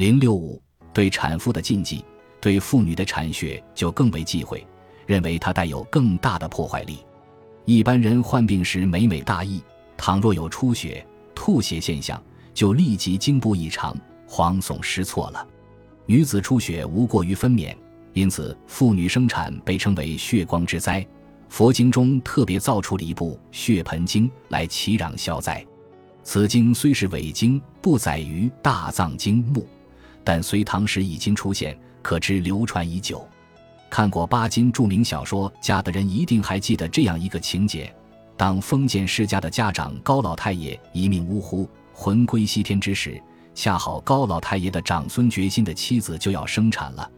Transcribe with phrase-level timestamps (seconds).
[0.00, 0.58] 零六五
[0.94, 2.02] 对产妇的禁忌，
[2.40, 4.66] 对妇女的产血就更为忌讳，
[5.04, 7.00] 认为它带有更大的破坏力。
[7.66, 9.62] 一般人患病时每每大意，
[9.98, 12.18] 倘若有出血、吐血现象，
[12.54, 13.94] 就立即惊不异常，
[14.26, 15.46] 惶悚失措了。
[16.06, 17.76] 女子出血无过于分娩，
[18.14, 21.06] 因此妇女生产被称为血光之灾。
[21.50, 25.62] 佛经中特别造出了一部《血盆经》来祈祷消灾。
[26.22, 29.68] 此经虽是伪经，不载于《大藏经》目，
[30.22, 33.26] 但隋唐时已经出现，可知流传已久。
[33.88, 37.92] 看过巴金著名小说家的人一定还记得这样一个情节：
[38.36, 43.20] 当封建世家的家长高老太爷一命呜呼、魂归西天之时，
[43.54, 47.10] 恰好高老太爷的长孙决心的妻子就要生产了。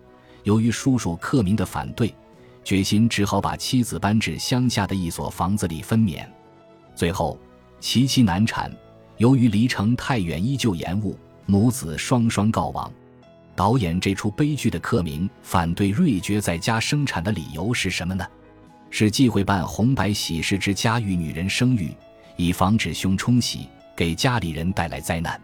[0.44, 2.12] 由于叔叔克明的反对，
[2.64, 6.27] 决心只好把妻子搬至乡下的一所房子里分娩。
[6.96, 7.38] 最后，
[7.78, 8.74] 其妻难产，
[9.19, 11.16] 由于离城太远，依旧延误，
[11.46, 12.91] 母子双双告亡。
[13.55, 18.27] 导演这出悲剧的克明反对瑞觉在家生产的理由是什么呢？
[18.89, 21.94] 是忌讳办红白喜事之家与女人生育，
[22.36, 25.41] 以防止凶冲喜，给家里人带来灾难。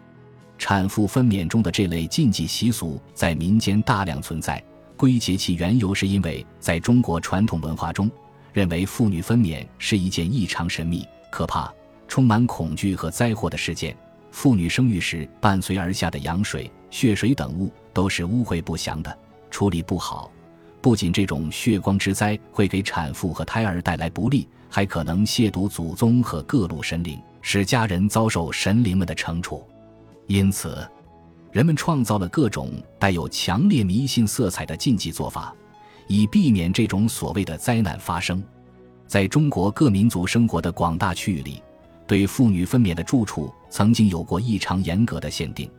[0.57, 4.61] 产妇分娩中的这类禁忌习俗在民间大量存在，
[4.97, 8.09] 归结其缘由是因为在中国传统文化中，
[8.51, 11.71] 认为妇女分娩是一件异常神秘、可怕、
[12.07, 13.95] 充满恐惧和灾祸的事件。
[14.31, 17.71] 妇女生育时伴随而下的羊水、血水等物。
[17.91, 19.17] 都是污秽不祥的，
[19.51, 20.31] 处理不好，
[20.79, 29.67] 不仅这种血光之灾会给产妇和胎儿带来不利，还可能亵渎祖宗和各路神灵，使家人遭受神灵们的惩处。
[30.27, 30.89] 因此，
[31.51, 35.53] 人们创造了各种带有强烈迷信色彩的禁忌做法，
[36.07, 38.41] 以避免这种所谓的灾难发生。
[39.07, 41.61] 在中国各民族生活的广大区域里，
[42.07, 45.69] 对妇女分娩的住处曾经有过异常严格的限定。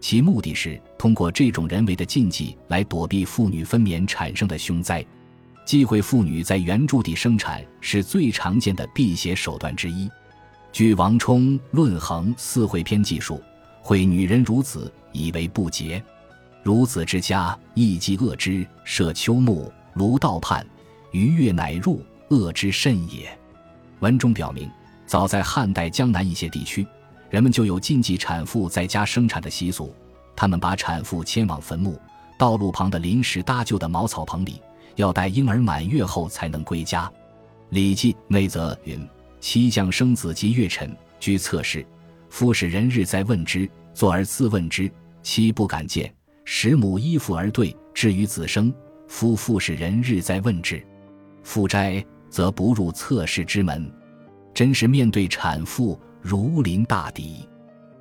[0.00, 5.04] 其目的是通过这种人为的禁忌来躲避妇女分娩产生的凶灾，
[5.66, 10.10] 忌讳妇女在原住地生产是最常见的辟邪手段之一。
[10.72, 13.42] 据王充《论衡·四会篇》记述，
[13.82, 16.02] 会女人孺子，以为不洁。
[16.64, 18.66] 孺子之家，亦忌恶之。
[18.84, 20.64] 设秋木，炉道畔，
[21.12, 23.28] 鱼跃乃入，恶之甚也。
[23.98, 24.70] 文中表明，
[25.06, 26.86] 早在汉代江南一些地区。
[27.30, 29.94] 人们就有禁忌产妇在家生产的习俗，
[30.34, 31.98] 他们把产妇迁往坟墓、
[32.36, 34.60] 道路旁的临时搭就的茅草棚里，
[34.96, 37.06] 要待婴儿满月后才能归家。
[37.70, 39.08] 《礼记·内则》云
[39.38, 41.86] ：“妻将生子及月辰，居侧室，
[42.28, 44.90] 夫使人日在问之，坐而自问之，
[45.22, 46.12] 妻不敢见，
[46.44, 48.74] 使母依附而对，至于子生，
[49.06, 50.84] 夫复使人日在问之，
[51.44, 53.88] 夫斋则不入侧室之门。”
[54.52, 55.96] 真是面对产妇。
[56.22, 57.48] 如临大敌，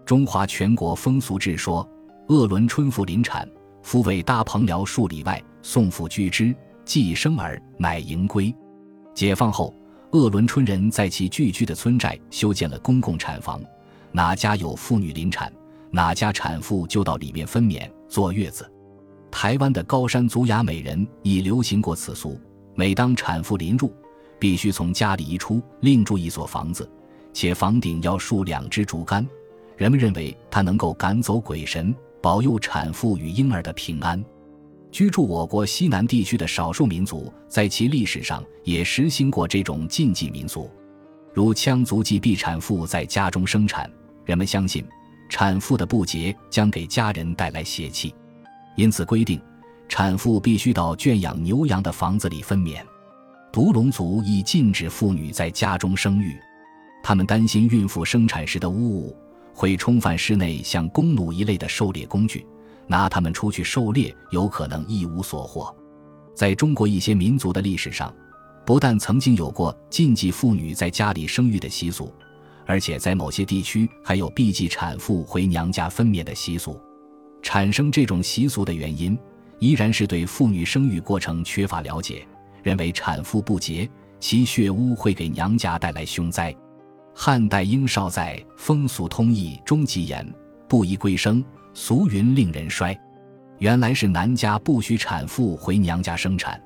[0.04, 1.88] 《中华全国风俗志》说
[2.28, 3.50] ：“鄂伦春妇临产，
[3.82, 6.54] 夫为搭棚僚数里外，送妇居之，
[6.84, 8.54] 既生儿，乃迎归。”
[9.16, 9.74] 解放后，
[10.12, 13.62] 鄂伦春人在其聚居的村寨修建了公共产房，
[14.12, 15.52] 哪家有妇女临产，
[15.90, 18.70] 哪家产妇就到里面分娩坐月子。
[19.32, 22.38] 台湾的高山族雅美人亦流行过此俗，
[22.76, 23.94] 每当产妇临入，
[24.38, 26.90] 必须从家里移出，另住一所房子。
[27.34, 29.26] 且房顶要竖两支竹竿，
[29.78, 34.24] 人们认为它能够赶走鬼神，保佑产妇与婴儿的平安。
[34.92, 40.70] 居住我国西南地区的少数民族，在其历史上也实行过这种禁忌民俗，
[41.32, 43.90] 如羌族忌避产妇在家中生产，
[44.26, 44.84] 人们相信
[45.30, 48.14] 产妇的不洁将给家人带来邪气，
[48.76, 49.40] 因此规定
[49.88, 52.82] 产妇必须到圈养牛羊的房子里分娩。
[53.52, 56.36] 独龙族亦禁止妇女在家中生育。
[57.02, 59.18] 他们担心孕妇生产时的污物
[59.54, 62.46] 会冲犯室内像弓弩一类的狩猎工具，
[62.88, 65.76] 拿它们出去狩猎有可能一无所获。
[66.36, 68.14] 在中国一些民族的历史上，
[68.66, 72.14] 不但曾经有过禁忌妇女在家里生育的习俗，
[72.66, 76.80] 而且在某些地区还有避忌产妇回娘家分娩的习俗。
[77.42, 79.18] 产生这种习俗的原因，
[79.60, 82.26] 依然是对妇女生育过程缺乏了解，
[82.62, 86.56] 认为产妇不洁，其血污会给娘家带来凶灾。
[87.22, 90.26] 汉代英少在《风俗通义》中记言
[90.70, 91.44] ：“不宜归生，
[91.74, 92.98] 俗云令人衰。”
[93.60, 96.58] 原来是男家不许产妇回娘家生产。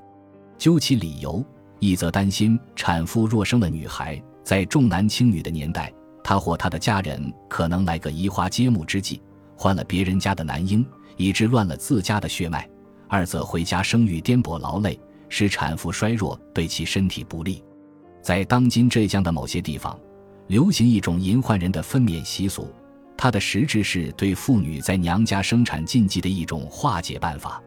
[0.60, 1.44] 究其理由，
[1.80, 5.92] 一则担心产妇若生了女孩，在重男轻女的年代，
[6.24, 9.20] 她或她的家人可能来个移花接木之计，
[9.58, 10.86] 换了别人家的男婴，
[11.18, 12.62] 以致乱了自家的血脉；
[13.08, 17.64] 二则回家生育颠簸劳累，使产妇衰弱，对其身体不利。
[18.22, 20.00] 在当今浙江的某些地方。
[20.54, 22.72] 流行一种淫患人的分娩习俗，
[23.18, 27.60] 它的实质是对妇女在娘家生产禁忌的一种化解办法。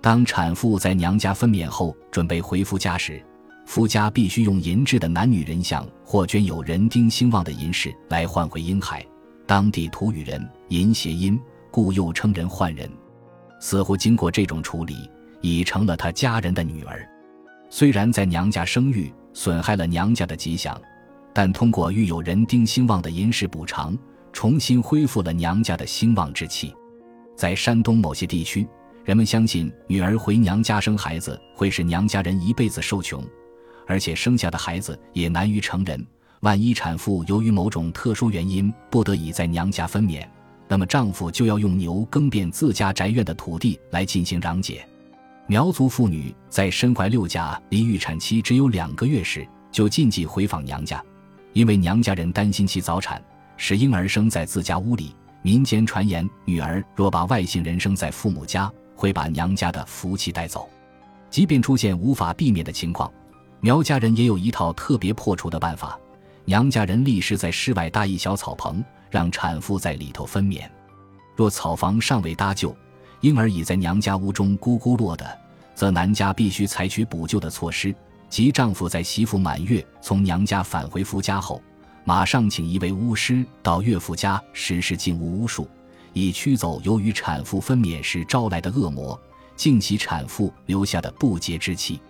[0.00, 3.22] 当产妇在娘家分娩后，准备回夫家时，
[3.66, 9.04] 夫家必须用银制的男女人像或捐有人丁兴旺的银饰来换回婴孩。
[9.46, 11.38] 当地土语人银谐音，
[11.70, 12.90] 故又称人换人。
[13.60, 14.96] 似乎经过这种处理，
[15.42, 17.06] 已成了他家人的女儿。
[17.68, 20.80] 虽然在娘家生育损害了娘家的吉祥，
[21.34, 23.96] 但通过育有人丁兴旺的银饰补偿，
[24.32, 26.74] 重新恢复了娘家的兴旺之气。
[27.36, 28.66] 在山东某些地区，
[29.04, 33.24] 人们相信女儿回娘家生孩子会使娘家人一辈子受穷。
[33.84, 36.06] 而且生下的孩子也难于成人。
[36.40, 40.24] 万一产妇由于某种特殊原因不得已在娘家分娩，
[40.68, 44.86] 那么丈夫就要用牛耕遍自家宅院的土地来进行攘解。
[45.46, 51.04] 苗族妇女在身怀六甲、离预产期只有两个月时，就禁忌回访娘家，
[51.52, 53.22] 因为娘家人担心其早产，
[53.56, 55.14] 使婴儿生在自家屋里。
[55.42, 60.68] 民间传言，女儿若把外姓人生在父母家，会把娘家的福气带走。
[61.30, 63.10] 即便出现无法避免的情况。
[63.60, 65.98] 苗家人也有一套特别破除的办法，
[66.44, 70.62] 娘家人立誓在室外搭一小草棚，让产妇在里头分娩。
[71.34, 72.76] 若草房尚未搭就，
[73.20, 75.38] 婴儿已在娘家屋中咕咕落的，
[75.74, 77.94] 则男家必须采取补救的措施，
[78.32, 81.62] 即丈夫在媳妇满月从娘家返回夫家后，
[82.02, 85.68] 马上请一位巫师到岳父家实施净屋巫术，
[86.14, 89.20] 以驱走由于产妇分娩时招来的恶魔，
[89.54, 92.00] 净其产妇留下的不洁之气。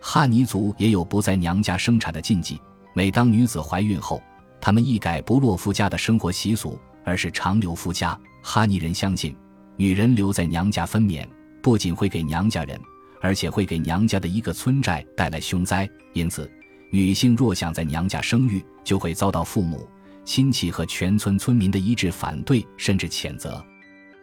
[0.00, 2.60] 汉尼族也有不在娘家生产的禁忌。
[2.92, 4.20] 每当女子怀孕后，
[4.60, 8.18] 他们一改不落夫家的生活习俗，而是长留夫家。
[8.42, 9.36] 哈尼人相信，
[9.76, 11.24] 女人留在娘家分娩，
[11.62, 12.76] 不仅会给娘家人，
[13.20, 15.88] 而且会给娘家的一个村寨带来凶灾。
[16.12, 16.50] 因此，
[16.90, 19.88] 女性若想在娘家生育，就会遭到父母、
[20.24, 23.64] 亲戚和全村村民的一致反对，甚至谴责。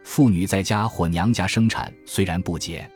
[0.04, 2.88] 妇女在家或娘家生产虽然不洁。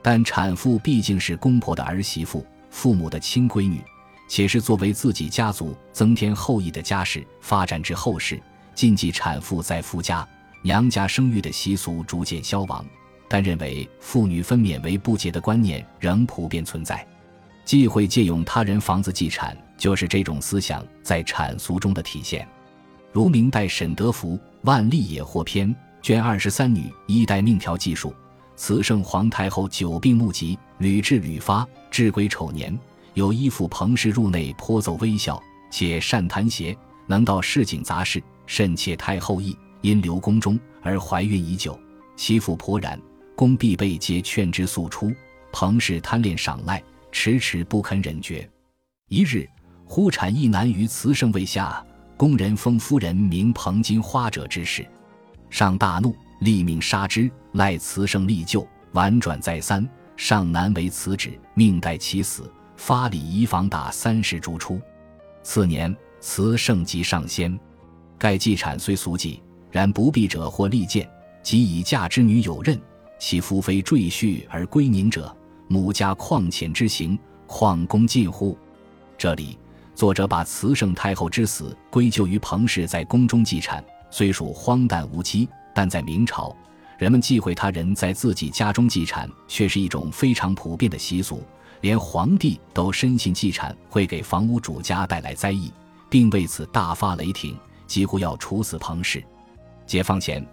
[0.00, 3.80] 但产妇毕竟是公婆的儿媳妇，父母的亲闺女，
[4.28, 7.26] 且是作为自己家族增添后裔的家事。
[7.40, 8.40] 发展至后世，
[8.74, 10.26] 禁忌产妇在夫家、
[10.62, 12.86] 娘家生育的习俗逐渐消亡，
[13.28, 17.06] 但认为妇女分娩为不洁的观念仍普遍存在。
[17.64, 22.48] 忌讳借用他人房子继产，就是这种思想在产俗中的体现。
[23.12, 25.68] 如明代沈德福《万历野获篇》
[26.00, 28.14] 卷二十三女一代命条记述。
[28.56, 31.66] 慈圣皇太后久病目疾，屡治屡发。
[31.90, 32.76] 至癸丑年，
[33.14, 35.40] 有一妇彭氏入内，颇奏微笑，
[35.70, 36.76] 且善弹弦，
[37.06, 39.56] 能到市井杂事，甚切太后意。
[39.80, 41.78] 因留宫中而怀孕已久，
[42.16, 43.00] 其父颇然，
[43.38, 45.12] 宫必备皆劝之速出。
[45.52, 46.82] 彭氏贪恋赏赖，
[47.12, 48.50] 迟迟不肯忍绝。
[49.08, 49.48] 一日，
[49.84, 51.86] 忽产一男于慈圣位下，
[52.16, 54.84] 宫人封夫人名彭金花者之事，
[55.50, 56.12] 上大怒。
[56.40, 64.80] 立命杀之，赖慈圣立救，婉转再三，上难为此旨，命待其死，发礼仪房打三十逐出。
[65.44, 67.56] 次年，慈圣即上仙。
[68.18, 69.40] 盖继产虽俗忌，
[69.70, 71.08] 然不避者或利剑，
[71.40, 72.80] 即以嫁之女有任，
[73.18, 75.34] 其夫非赘婿而归宁者，
[75.66, 78.56] 母家旷浅之行，旷公近乎？
[79.16, 79.58] 这里
[79.94, 85.48] 作者把慈圣太后之死归咎于彭氏在宫中祭产，虽属荒诞无稽。
[85.74, 86.56] 但在明朝，
[86.98, 91.42] 人们忌讳他人在自己家中祭产，却是一种非常普遍的习俗。
[91.82, 95.72] 连皇帝都深信祭产会给房屋主家带来灾异，
[96.10, 99.22] 并为此大发雷霆，几乎要处死彭氏。
[99.86, 100.44] 解放前，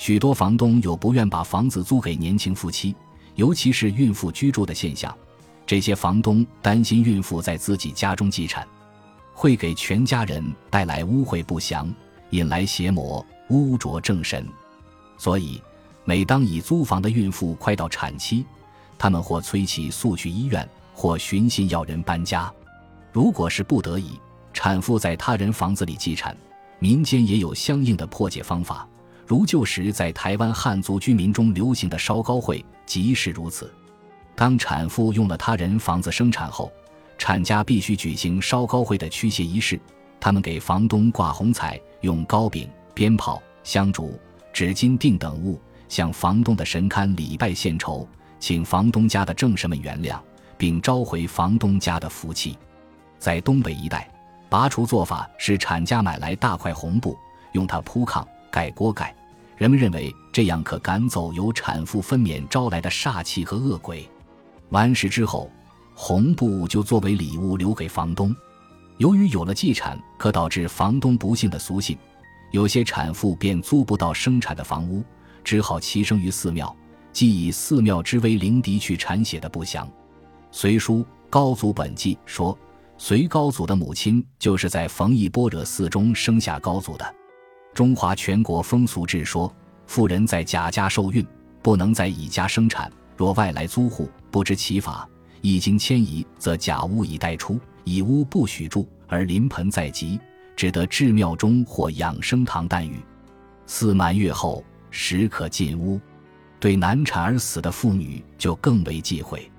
[0.00, 2.96] 许多房东有不愿把房子租给年轻夫妻，
[3.34, 5.14] 尤其是孕妇居住的现象。
[5.66, 8.66] 这些房东担心孕妇在自己家中祭产，
[9.34, 11.86] 会给全家人带来污秽不祥，
[12.30, 14.48] 引来邪魔，污浊正神。
[15.18, 15.62] 所以，
[16.06, 18.46] 每当已租房的孕妇快到产期，
[18.96, 22.50] 他们或催其速去医院，或寻衅要人搬家。
[23.12, 24.18] 如果是不得已，
[24.54, 26.34] 产妇在他人房子里继产，
[26.78, 28.88] 民间也有相应的破解方法。
[29.30, 33.72] 如旧时在台湾汉族居民中流行的烧高会，即是如此。
[34.34, 36.68] 当产妇用了他人房子生产后，
[37.16, 39.80] 产家必须举行烧高会的驱邪仪式。
[40.18, 44.18] 他们给房东挂红彩，用糕饼、鞭炮、香烛。
[44.52, 48.04] 纸巾锭等物向房东的神龛礼拜献酬，
[48.40, 50.18] 请房东家的正神们原谅，
[50.58, 52.58] 并召回房东家的福气。
[53.16, 54.10] 在东北一带，
[54.48, 57.16] 拔除做法是产家买来大块红布，
[57.52, 59.14] 用它铺炕盖锅盖，
[59.60, 64.08] 人们认为这样可赶走由产妇分娩招来的煞气和恶鬼。
[64.70, 65.50] 完事之后，
[65.94, 68.34] 红布就作为礼物留给房东。
[68.96, 71.94] 由于有了祭产可导致房东不幸的俗信。
[72.52, 75.04] 有些产妇便租不到生产的房屋，
[75.44, 76.74] 只好栖生于寺庙，
[77.12, 79.86] 即以寺庙之为灵敌去产血的不祥。
[80.50, 82.58] 《隋书·高祖本纪》说，
[82.96, 87.04] 隋高祖的母亲就是在冯异般若寺中生下高祖的。
[87.72, 89.52] 《中华全国风俗志》说，
[89.86, 91.26] 妇人在贾家受孕，
[91.62, 95.08] 不能在乙家生产，若外来租户不知其法，
[95.40, 100.20] 一经迁移，则甲屋已待出，乙屋不许住，而临盆在即。
[100.56, 103.00] 只得至庙中或养生堂诞育，
[103.66, 105.98] 四满月后时可进屋。
[106.58, 109.50] 对难产而死的妇女就更为忌讳。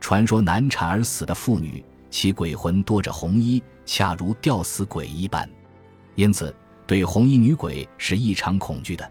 [0.00, 5.48] 传说难产而死的妇女，其鬼魂多着红衣，恰如吊死鬼一般，
[6.16, 6.52] 因此
[6.90, 9.08] 对红衣女鬼是异常恐惧的。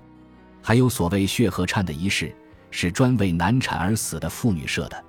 [0.62, 2.36] 还有所谓血河忏的仪式，
[2.72, 5.02] 是专为难产而死的妇女设的，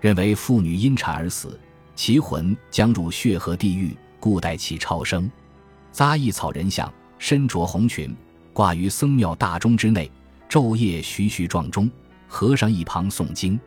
[0.00, 1.60] 认为妇女因产而死，
[1.94, 5.30] 其魂将入血河地狱，故待其超生。
[5.92, 8.16] 扎一草人像，身着红裙，
[8.54, 10.10] 挂于僧庙大钟之内，
[10.48, 11.90] 昼夜徐徐撞钟。
[12.26, 13.60] 和尚一旁诵经，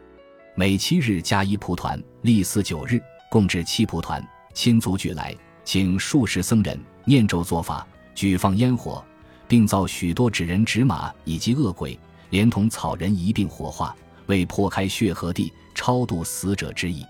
[0.55, 4.27] 每七日加一蒲团，历四九日，共置七蒲团。
[4.55, 7.87] 亲族俱来，请数十僧人念咒做法，
[8.19, 9.01] 举放烟火，
[9.47, 11.97] 并造许多纸人纸马以及恶鬼，
[12.31, 13.95] 连同草人一并火化，
[14.25, 17.05] 为破开血河地，超度死者之意。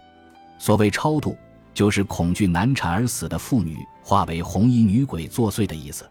[0.59, 1.35] 所谓超度。
[1.71, 6.03] 就是恐惧难产而死的妇女化为红衣女鬼作祟的意思。